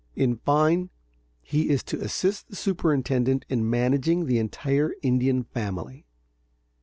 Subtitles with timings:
[0.15, 0.89] In fine,
[1.43, 6.07] he is to assist the superintendent in managing the entire Indian family.